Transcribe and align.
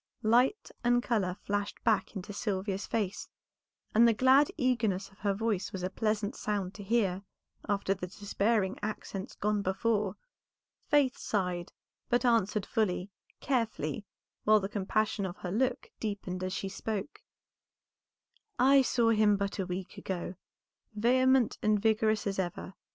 Light 0.23 0.71
and 0.83 1.03
color 1.03 1.35
flashed 1.43 1.83
back 1.83 2.15
into 2.15 2.33
Sylvia's 2.33 2.87
face, 2.87 3.29
and 3.93 4.07
the 4.07 4.15
glad 4.15 4.49
eagerness 4.57 5.09
of 5.11 5.19
her 5.19 5.35
voice 5.35 5.71
was 5.71 5.83
a 5.83 5.91
pleasant 5.91 6.35
sound 6.35 6.73
to 6.73 6.83
hear 6.83 7.21
after 7.69 7.93
the 7.93 8.07
despairing 8.07 8.79
accents 8.81 9.35
gone 9.35 9.61
before. 9.61 10.15
Faith 10.87 11.19
sighed, 11.19 11.71
but 12.09 12.25
answered 12.25 12.65
fully, 12.65 13.11
carefully, 13.41 14.03
while 14.43 14.59
the 14.59 14.67
compassion 14.67 15.23
of 15.23 15.37
her 15.37 15.51
look 15.51 15.91
deepened 15.99 16.43
as 16.43 16.51
she 16.53 16.67
spoke. 16.67 17.21
"I 18.57 18.81
saw 18.81 19.09
him 19.11 19.37
but 19.37 19.59
a 19.59 19.67
week 19.67 19.99
ago, 19.99 20.33
vehement 20.95 21.59
and 21.61 21.79
vigorous 21.79 22.25
as 22.25 22.39
ever. 22.39 22.73